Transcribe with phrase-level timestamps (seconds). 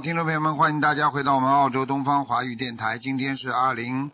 [0.00, 2.98] 听众朋友们，欢迎大家回到我们澳洲东方华语电台。
[2.98, 4.10] 今天是二零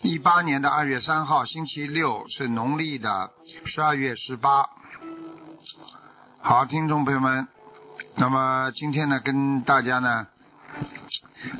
[0.00, 3.32] 一八年的二月三号，星期六，是农历的
[3.66, 4.68] 十二月十八。
[6.40, 7.48] 好，听众朋友们，
[8.14, 10.28] 那么今天呢，跟大家呢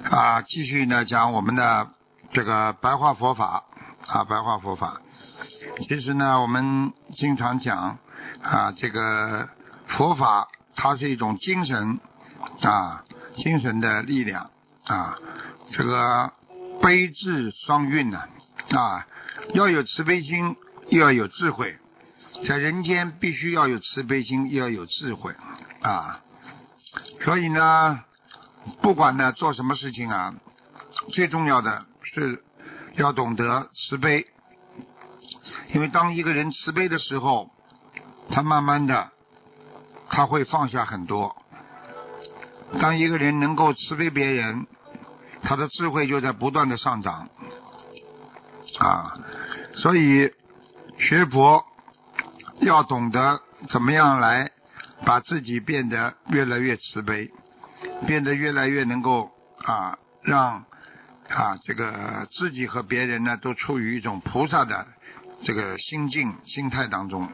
[0.08, 1.88] 啊继续呢讲我们的
[2.32, 3.64] 这个白话佛法
[4.06, 5.00] 啊，白话佛法。
[5.88, 7.98] 其实呢，我们经常讲
[8.40, 9.48] 啊，这个
[9.88, 10.46] 佛法
[10.76, 11.98] 它是一种精神
[12.62, 13.02] 啊。
[13.38, 14.50] 精神的力量
[14.84, 15.16] 啊，
[15.72, 16.32] 这个
[16.82, 18.20] 悲智双运呢
[18.70, 19.06] 啊，
[19.54, 20.56] 要有慈悲心，
[20.88, 21.76] 又要有智慧，
[22.46, 25.34] 在人间必须要有慈悲心，又要有智慧
[25.82, 26.20] 啊。
[27.22, 28.00] 所以呢，
[28.82, 30.34] 不管呢做什么事情啊，
[31.12, 32.42] 最重要的是
[32.94, 34.26] 要懂得慈悲，
[35.74, 37.50] 因为当一个人慈悲的时候，
[38.30, 39.10] 他慢慢的
[40.08, 41.36] 他会放下很多。
[42.80, 44.66] 当一个人能够慈悲别人，
[45.42, 47.28] 他的智慧就在不断的上涨
[48.78, 49.14] 啊。
[49.76, 50.30] 所以
[50.98, 51.64] 学佛
[52.60, 54.50] 要懂得怎么样来
[55.06, 57.30] 把自己变得越来越慈悲，
[58.06, 59.30] 变得越来越能够
[59.64, 60.64] 啊让
[61.30, 64.86] 啊这个自己和别人呢都处于一种菩萨的
[65.42, 67.28] 这个心境心态当中。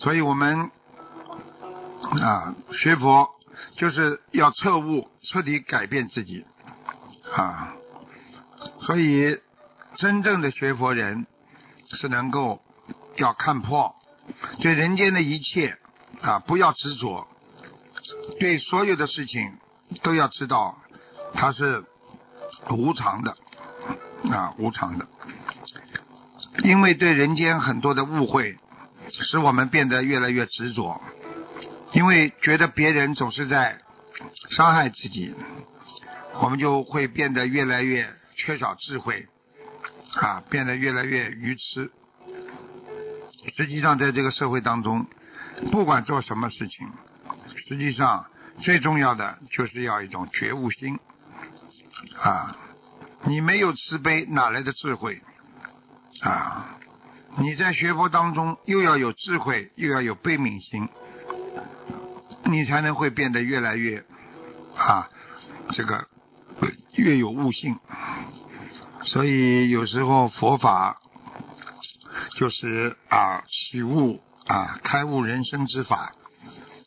[0.00, 0.70] 所以我们
[2.20, 3.30] 啊学佛。
[3.76, 6.44] 就是要彻悟，彻底改变自己
[7.34, 7.74] 啊！
[8.80, 9.36] 所以，
[9.96, 11.26] 真正的学佛人
[11.90, 12.62] 是能够
[13.16, 13.94] 要看破，
[14.60, 15.78] 对人间的一切
[16.20, 17.26] 啊，不要执着，
[18.38, 19.58] 对所有的事情
[20.02, 20.78] 都要知道
[21.34, 21.84] 它是
[22.70, 23.36] 无常的
[24.30, 25.06] 啊，无常的。
[26.64, 28.56] 因为对人间很多的误会，
[29.10, 31.00] 使我们变得越来越执着。
[31.92, 33.78] 因为觉得别人总是在
[34.50, 35.34] 伤害自己，
[36.40, 39.26] 我们就会变得越来越缺少智慧，
[40.14, 41.90] 啊，变得越来越愚痴。
[43.56, 45.06] 实际上，在这个社会当中，
[45.70, 46.88] 不管做什么事情，
[47.68, 48.26] 实际上
[48.60, 50.98] 最重要的就是要一种觉悟心，
[52.20, 52.56] 啊，
[53.24, 55.20] 你没有慈悲，哪来的智慧？
[56.22, 56.78] 啊，
[57.36, 60.88] 你在学佛当中又要有智慧，又要有悲悯心。
[62.44, 64.04] 你才能会变得越来越
[64.76, 65.08] 啊，
[65.70, 66.06] 这个
[66.94, 67.78] 越有悟性。
[69.04, 71.00] 所以有时候佛法
[72.36, 76.12] 就是啊启悟啊开悟人生之法，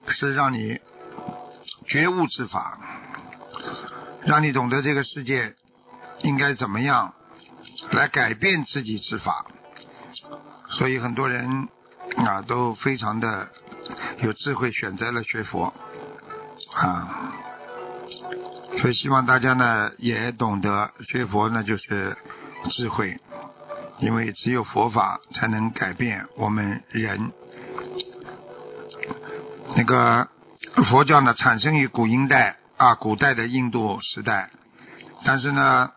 [0.08, 0.80] 是让你
[1.88, 2.80] 觉悟之法，
[4.26, 5.56] 让你懂得这个世界
[6.22, 7.14] 应该怎么样
[7.92, 9.46] 来改变自己之法。
[10.72, 11.70] 所以很多人
[12.18, 13.50] 啊都非常的。
[14.22, 15.74] 有智慧选择了学佛
[16.74, 17.34] 啊，
[18.80, 22.18] 所以希望大家呢也懂得学佛呢就是
[22.70, 23.18] 智慧，
[24.00, 27.31] 因为只有佛法才能改变我们人。
[29.76, 30.30] 那个
[30.90, 34.50] 佛教呢产生于古英代啊，古代的印度时代，
[35.26, 35.92] 但是呢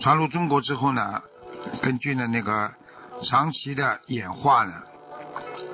[0.00, 1.22] 传入中国之后呢，
[1.82, 2.72] 根据呢那个
[3.22, 4.72] 长期的演化呢。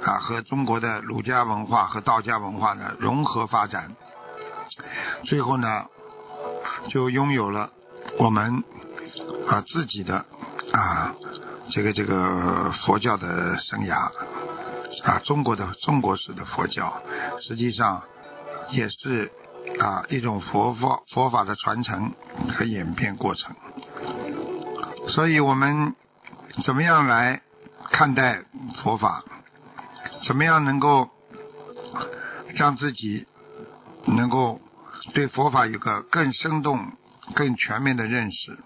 [0.04, 3.94] 啊，和中国的儒家文化和道家文化呢融合发展，
[5.25, 5.87] 最后呢，
[6.88, 7.70] 就拥有了
[8.19, 8.64] 我们
[9.46, 10.25] 啊自己的
[10.72, 11.14] 啊
[11.70, 14.10] 这个这个佛教的生涯
[15.04, 17.00] 啊，中国的中国式的佛教，
[17.40, 18.02] 实际上
[18.70, 19.31] 也是
[19.78, 22.12] 啊一种佛法佛法的传承
[22.56, 23.55] 和演变过程。
[25.08, 25.94] 所以我们
[26.64, 27.40] 怎么样来
[27.90, 28.43] 看待
[28.82, 29.22] 佛法？
[30.24, 31.10] 怎么样能够
[32.54, 33.26] 让自己
[34.06, 34.60] 能够
[35.14, 36.92] 对佛法有个更生动、
[37.34, 38.58] 更全面的认识？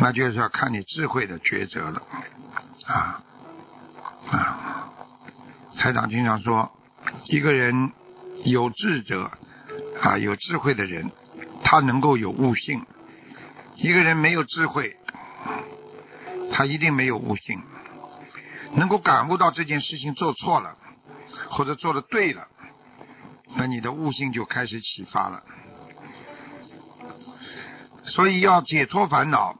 [0.00, 2.02] 那就是要看你智慧的抉择了。
[2.86, 3.22] 啊
[4.30, 4.92] 啊！
[5.76, 6.72] 台长经常说，
[7.26, 7.92] 一个人
[8.44, 9.30] 有智者
[10.00, 11.10] 啊，有智慧的人，
[11.62, 12.80] 他能够有悟性；
[13.76, 14.96] 一个人没有智慧，
[16.52, 17.60] 他一定没有悟性。
[18.74, 20.76] 能够感悟到这件事情做错了，
[21.50, 22.46] 或者做的对了，
[23.56, 25.42] 那你的悟性就开始启发了。
[28.06, 29.56] 所以要解脱烦恼，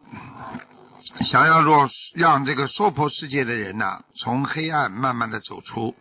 [1.20, 5.94] 想要若让这个娑婆世界的人呐，从黑暗慢慢的走出，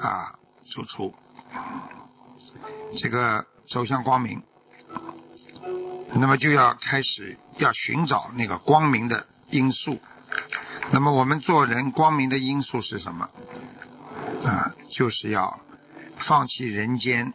[0.00, 0.38] 啊，
[0.74, 1.14] 走出
[2.98, 4.42] 这个走向光明，
[6.14, 9.98] 那么就要开始要寻找那个光明的因素。
[10.92, 13.28] 那么我们做人光明的因素是什么？
[14.44, 15.60] 啊，就是要
[16.28, 17.32] 放弃人间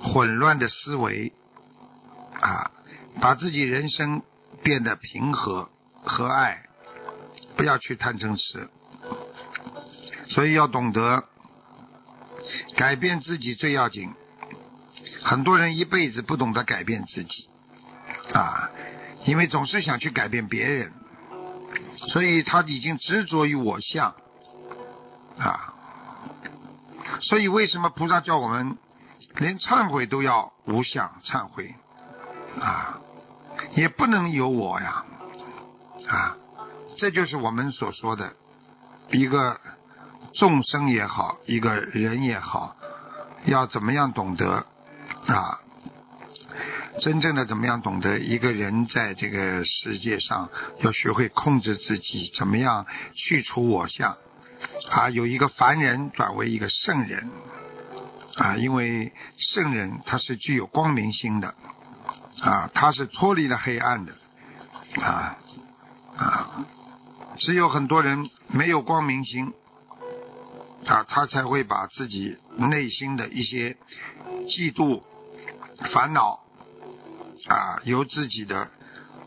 [0.00, 1.32] 混乱的思维，
[2.40, 2.70] 啊，
[3.20, 4.22] 把自己人生
[4.62, 5.68] 变得平和
[6.02, 6.56] 和蔼，
[7.56, 8.68] 不要去贪嗔痴。
[10.30, 11.24] 所以要懂得
[12.76, 14.12] 改变自己最要紧。
[15.22, 17.48] 很多人一辈子不懂得改变自己，
[18.32, 18.70] 啊，
[19.26, 20.92] 因为总是想去改变别人。
[22.08, 24.14] 所以他已经执着于我相。
[25.38, 25.74] 啊，
[27.22, 28.76] 所以为什么菩萨叫我们
[29.36, 31.74] 连忏悔都要无相忏悔？
[32.60, 32.98] 啊，
[33.72, 35.04] 也不能有我呀。
[36.08, 36.36] 啊，
[36.96, 38.34] 这就是我们所说的
[39.12, 39.60] 一个
[40.34, 42.74] 众生也好，一个人也好，
[43.44, 44.66] 要怎么样懂得
[45.26, 45.60] 啊？
[47.00, 50.50] 真正的怎么样懂得一个人在这个世界上
[50.80, 54.16] 要学会控制自己，怎么样去除我相
[54.90, 55.08] 啊？
[55.10, 57.30] 有一个凡人转为一个圣人
[58.36, 61.54] 啊，因为圣人他是具有光明心的
[62.40, 64.12] 啊，他是脱离了黑暗的
[65.00, 65.38] 啊
[66.16, 66.66] 啊，
[67.38, 69.52] 只有很多人没有光明心
[70.86, 73.76] 啊，他才会把自己内心的一些
[74.48, 75.02] 嫉妒、
[75.92, 76.40] 烦恼。
[77.48, 78.68] 啊，由自己的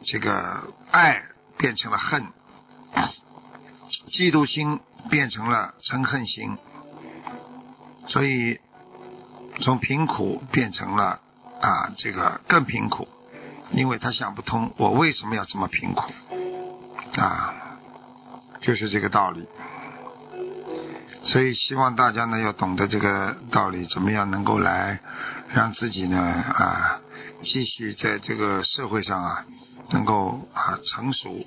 [0.06, 1.24] 这个爱
[1.58, 2.28] 变成了恨，
[4.12, 4.80] 嫉妒心
[5.10, 6.58] 变成了嗔恨心，
[8.08, 8.60] 所以
[9.62, 11.20] 从贫苦变成了
[11.62, 13.08] 啊这个更贫苦，
[13.72, 16.12] 因为他想不通我为什么要这么贫苦
[17.18, 17.56] 啊，
[18.62, 19.48] 就是这个道理。
[21.24, 25.00] 所以希望大家呢要懂得这个道理，怎么样能够来
[25.54, 27.00] 让自己呢啊。
[27.44, 29.46] 继续在这个社会上啊，
[29.90, 31.46] 能够啊成熟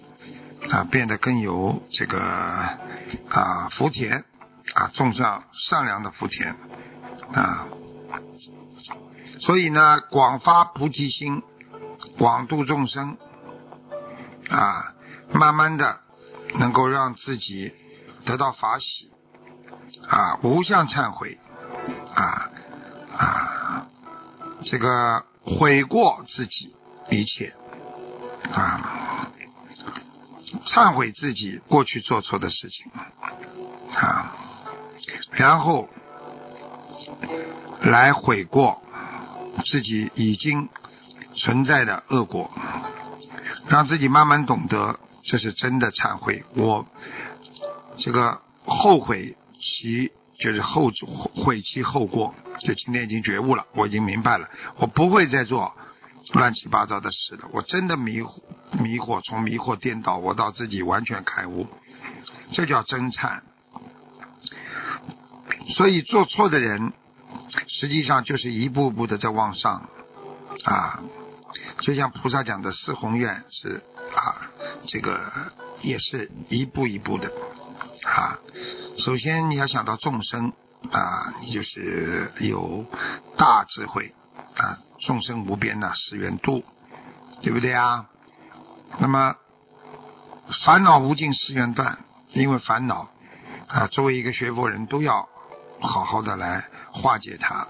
[0.70, 4.24] 啊，变得更有这个啊福田
[4.74, 6.56] 啊，种上善良的福田
[7.32, 7.66] 啊。
[9.40, 11.42] 所以呢，广发菩提心，
[12.18, 13.16] 广度众生
[14.48, 14.94] 啊，
[15.32, 16.00] 慢慢的
[16.58, 17.72] 能够让自己
[18.24, 19.10] 得到法喜
[20.08, 21.38] 啊，无相忏悔
[22.14, 22.50] 啊
[23.16, 23.86] 啊，
[24.64, 25.24] 这个。
[25.44, 26.74] 悔过自己
[27.10, 27.54] 一切
[28.52, 29.30] 啊，
[30.66, 32.90] 忏悔自己过去做错的事情
[33.94, 34.34] 啊，
[35.32, 35.88] 然后
[37.82, 38.82] 来悔过
[39.66, 40.68] 自己已经
[41.36, 42.50] 存在的恶果，
[43.68, 46.44] 让自己慢慢懂得这是真的忏悔。
[46.54, 46.86] 我
[47.98, 50.90] 这个后悔其就是后
[51.34, 52.34] 悔其后过。
[52.64, 55.76] 就今天已经觉悟了，我已经明白了，我不会再做
[56.32, 57.46] 乱七八糟的事了。
[57.52, 58.40] 我真的迷惑，
[58.82, 61.66] 迷惑从迷惑颠倒，我到自己完全开悟，
[62.52, 63.40] 这叫真忏。
[65.76, 66.94] 所以做错的人，
[67.68, 69.86] 实际上就是一步步的在往上
[70.64, 71.02] 啊。
[71.82, 73.82] 就像菩萨讲的四宏愿是
[74.16, 74.48] 啊，
[74.86, 75.20] 这个
[75.82, 77.30] 也是一步一步的
[78.04, 78.38] 啊。
[78.98, 80.54] 首先你要想到众生。
[80.92, 82.84] 啊，你就是有
[83.36, 84.14] 大智慧
[84.56, 86.64] 啊，众生无边呐，十缘度，
[87.42, 88.06] 对不对啊？
[88.98, 89.34] 那么
[90.64, 91.98] 烦恼无尽，十缘断，
[92.32, 93.08] 因为烦恼
[93.66, 95.28] 啊，作为一个学佛人都要
[95.80, 97.66] 好好的来化解它。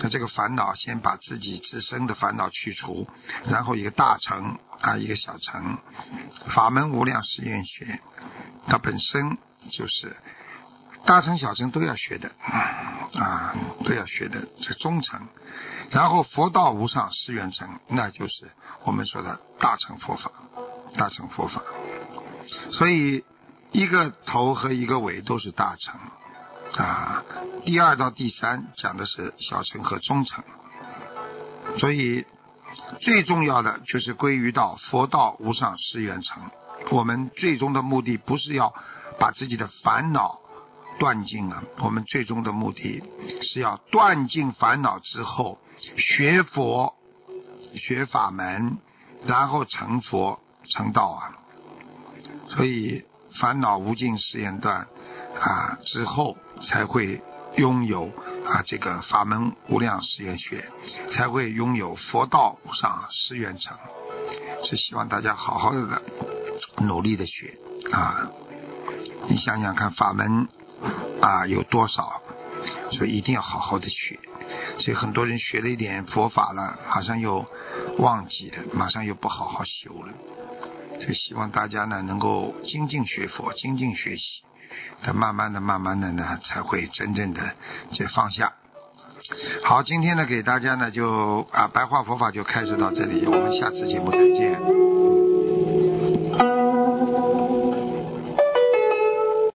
[0.00, 3.06] 那这个烦恼，先把自己自身的烦恼去除，
[3.44, 5.78] 然后一个大成啊，一个小成，
[6.54, 8.00] 法门无量誓愿学，
[8.66, 9.38] 它本身
[9.70, 10.16] 就是。
[11.04, 12.30] 大乘小乘都要学的
[13.14, 13.54] 啊，
[13.84, 15.28] 都要学的这中层，
[15.90, 18.50] 然后佛道无上誓愿成，那就是
[18.84, 20.30] 我们说的大乘佛法，
[20.96, 21.60] 大乘佛法。
[22.70, 23.24] 所以
[23.72, 26.00] 一个头和一个尾都是大乘
[26.84, 27.24] 啊，
[27.64, 30.44] 第二到第三讲的是小乘和中乘。
[31.78, 32.24] 所以
[33.00, 36.44] 最重要的就是归于到佛道无上誓愿成。
[36.90, 38.72] 我们最终的目的不是要
[39.18, 40.38] 把自己的烦恼。
[41.02, 43.02] 断尽了，我们最终的目的
[43.42, 45.58] 是要断尽烦恼之后
[45.96, 46.94] 学佛、
[47.74, 48.78] 学法门，
[49.26, 50.38] 然后成佛
[50.70, 51.34] 成道啊。
[52.50, 53.04] 所以
[53.40, 54.86] 烦恼无尽誓愿断
[55.40, 57.20] 啊之后，才会
[57.56, 58.04] 拥有
[58.46, 60.70] 啊这个法门无量誓愿学，
[61.10, 63.76] 才会拥有佛道无上誓愿成。
[64.62, 66.00] 是希望大家好好的
[66.76, 67.58] 努力的学
[67.90, 68.30] 啊！
[69.28, 70.46] 你想想看，法门
[71.22, 72.20] 啊有多少？
[72.92, 74.18] 所以一定要好好的学。
[74.78, 77.46] 所以很多人学了一点佛法了，好像又
[77.98, 80.12] 忘记了，马上又不好好修了。
[81.00, 84.42] 所以希望大家呢能够精进学佛，精进学习，
[85.02, 87.40] 他慢慢的、慢慢的呢才会真正的
[87.92, 88.52] 这放下。
[89.64, 94.81] 好，今天呢给大家呢就啊白话佛法就开始到这里，我们下次节目再见。